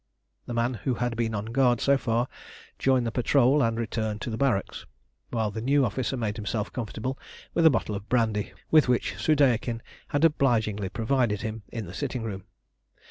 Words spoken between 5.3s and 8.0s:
the new officer made himself comfortable with a bottle